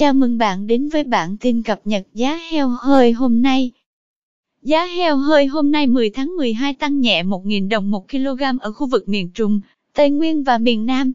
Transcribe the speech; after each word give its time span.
Chào 0.00 0.12
mừng 0.12 0.38
bạn 0.38 0.66
đến 0.66 0.88
với 0.88 1.04
bản 1.04 1.36
tin 1.36 1.62
cập 1.62 1.80
nhật 1.84 2.06
giá 2.14 2.38
heo 2.50 2.68
hơi 2.68 3.12
hôm 3.12 3.42
nay. 3.42 3.70
Giá 4.62 4.84
heo 4.84 5.16
hơi 5.16 5.46
hôm 5.46 5.70
nay 5.72 5.86
10 5.86 6.10
tháng 6.10 6.36
12 6.36 6.74
tăng 6.74 7.00
nhẹ 7.00 7.22
1.000 7.22 7.68
đồng 7.68 7.90
1 7.90 8.08
kg 8.10 8.42
ở 8.60 8.72
khu 8.72 8.86
vực 8.86 9.08
miền 9.08 9.30
Trung, 9.34 9.60
Tây 9.94 10.10
Nguyên 10.10 10.42
và 10.42 10.58
miền 10.58 10.86
Nam. 10.86 11.12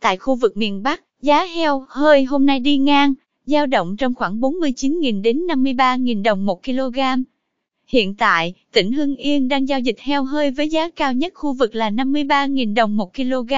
Tại 0.00 0.16
khu 0.16 0.34
vực 0.34 0.56
miền 0.56 0.82
Bắc, 0.82 1.02
giá 1.22 1.44
heo 1.44 1.84
hơi 1.88 2.24
hôm 2.24 2.46
nay 2.46 2.60
đi 2.60 2.78
ngang, 2.78 3.14
dao 3.46 3.66
động 3.66 3.96
trong 3.96 4.14
khoảng 4.14 4.40
49.000 4.40 5.22
đến 5.22 5.46
53.000 5.46 6.22
đồng 6.22 6.46
1 6.46 6.64
kg. 6.64 6.98
Hiện 7.86 8.14
tại, 8.14 8.54
tỉnh 8.72 8.92
Hưng 8.92 9.16
Yên 9.16 9.48
đang 9.48 9.68
giao 9.68 9.80
dịch 9.80 10.00
heo 10.00 10.24
hơi 10.24 10.50
với 10.50 10.68
giá 10.68 10.90
cao 10.90 11.12
nhất 11.12 11.32
khu 11.34 11.52
vực 11.52 11.74
là 11.74 11.90
53.000 11.90 12.74
đồng 12.74 12.96
1 12.96 13.14
kg. 13.14 13.52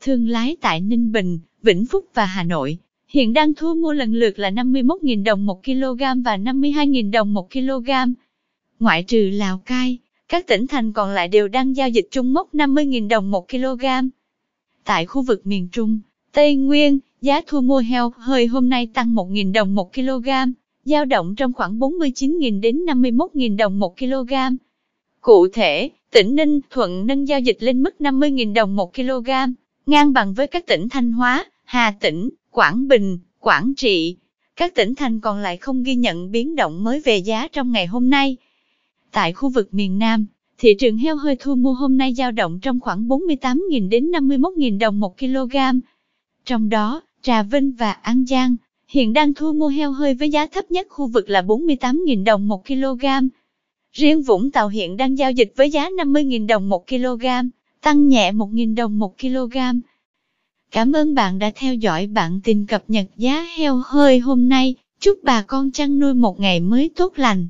Thương 0.00 0.28
lái 0.28 0.56
tại 0.60 0.80
Ninh 0.80 1.12
Bình, 1.12 1.38
Vĩnh 1.62 1.86
Phúc 1.86 2.04
và 2.14 2.24
Hà 2.24 2.42
Nội 2.42 2.78
hiện 3.12 3.32
đang 3.32 3.54
thu 3.54 3.74
mua 3.74 3.92
lần 3.92 4.14
lượt 4.14 4.38
là 4.38 4.50
51.000 4.50 5.24
đồng 5.24 5.46
1 5.46 5.64
kg 5.64 6.22
và 6.24 6.36
52.000 6.36 7.10
đồng 7.10 7.34
1 7.34 7.52
kg. 7.52 7.90
Ngoại 8.78 9.02
trừ 9.02 9.30
Lào 9.32 9.58
Cai, 9.58 9.98
các 10.28 10.46
tỉnh 10.46 10.66
thành 10.66 10.92
còn 10.92 11.10
lại 11.10 11.28
đều 11.28 11.48
đang 11.48 11.76
giao 11.76 11.88
dịch 11.88 12.08
chung 12.10 12.32
mốc 12.32 12.54
50.000 12.54 13.08
đồng 13.08 13.30
1 13.30 13.48
kg. 13.48 13.84
Tại 14.84 15.06
khu 15.06 15.22
vực 15.22 15.46
miền 15.46 15.68
Trung, 15.72 16.00
Tây 16.32 16.56
Nguyên, 16.56 16.98
giá 17.20 17.40
thu 17.46 17.60
mua 17.60 17.78
heo 17.78 18.12
hơi 18.16 18.46
hôm 18.46 18.68
nay 18.68 18.88
tăng 18.94 19.14
1.000 19.14 19.52
đồng 19.52 19.74
1 19.74 19.94
kg, 19.94 20.28
giao 20.84 21.04
động 21.04 21.34
trong 21.34 21.52
khoảng 21.52 21.78
49.000 21.78 22.60
đến 22.60 22.84
51.000 22.86 23.56
đồng 23.56 23.78
1 23.78 23.98
kg. 23.98 24.32
Cụ 25.20 25.48
thể, 25.48 25.90
tỉnh 26.12 26.34
Ninh 26.34 26.60
Thuận 26.70 27.06
nâng 27.06 27.28
giao 27.28 27.40
dịch 27.40 27.56
lên 27.60 27.82
mức 27.82 27.94
50.000 27.98 28.54
đồng 28.54 28.76
1 28.76 28.94
kg, 28.94 29.30
ngang 29.86 30.12
bằng 30.12 30.34
với 30.34 30.46
các 30.46 30.66
tỉnh 30.66 30.88
Thanh 30.88 31.12
Hóa, 31.12 31.44
Hà 31.64 31.94
Tĩnh, 32.00 32.30
Quảng 32.52 32.88
Bình, 32.88 33.18
Quảng 33.40 33.74
Trị. 33.76 34.16
Các 34.56 34.74
tỉnh 34.74 34.94
thành 34.94 35.20
còn 35.20 35.38
lại 35.38 35.56
không 35.56 35.82
ghi 35.82 35.94
nhận 35.94 36.30
biến 36.30 36.56
động 36.56 36.84
mới 36.84 37.00
về 37.00 37.16
giá 37.16 37.48
trong 37.48 37.72
ngày 37.72 37.86
hôm 37.86 38.10
nay. 38.10 38.36
Tại 39.12 39.32
khu 39.32 39.48
vực 39.48 39.74
miền 39.74 39.98
Nam, 39.98 40.26
thị 40.58 40.74
trường 40.78 40.96
heo 40.96 41.16
hơi 41.16 41.36
thu 41.40 41.54
mua 41.54 41.72
hôm 41.72 41.98
nay 41.98 42.14
dao 42.14 42.32
động 42.32 42.58
trong 42.62 42.80
khoảng 42.80 43.08
48.000 43.08 43.88
đến 43.88 44.10
51.000 44.10 44.78
đồng 44.78 45.00
một 45.00 45.18
kg. 45.18 45.56
Trong 46.44 46.68
đó, 46.68 47.00
Trà 47.22 47.42
Vinh 47.42 47.72
và 47.72 47.92
An 47.92 48.24
Giang 48.26 48.56
hiện 48.88 49.12
đang 49.12 49.34
thu 49.34 49.52
mua 49.52 49.68
heo 49.68 49.92
hơi 49.92 50.14
với 50.14 50.30
giá 50.30 50.46
thấp 50.46 50.70
nhất 50.70 50.86
khu 50.90 51.06
vực 51.06 51.30
là 51.30 51.42
48.000 51.42 52.24
đồng 52.24 52.48
một 52.48 52.66
kg. 52.66 53.06
Riêng 53.92 54.22
Vũng 54.22 54.50
Tàu 54.50 54.68
hiện 54.68 54.96
đang 54.96 55.18
giao 55.18 55.32
dịch 55.32 55.52
với 55.56 55.70
giá 55.70 55.88
50.000 55.88 56.46
đồng 56.46 56.68
một 56.68 56.86
kg, 56.88 57.26
tăng 57.82 58.08
nhẹ 58.08 58.32
1.000 58.32 58.74
đồng 58.74 58.98
một 58.98 59.18
kg. 59.18 59.56
Cảm 60.72 60.92
ơn 60.92 61.14
bạn 61.14 61.38
đã 61.38 61.50
theo 61.54 61.74
dõi 61.74 62.06
bản 62.06 62.40
tin 62.44 62.66
cập 62.66 62.82
nhật 62.88 63.06
giá 63.16 63.46
heo 63.56 63.82
hơi 63.86 64.18
hôm 64.18 64.48
nay. 64.48 64.74
Chúc 65.00 65.18
bà 65.22 65.42
con 65.42 65.70
chăn 65.70 65.98
nuôi 65.98 66.14
một 66.14 66.40
ngày 66.40 66.60
mới 66.60 66.90
tốt 66.96 67.12
lành. 67.16 67.48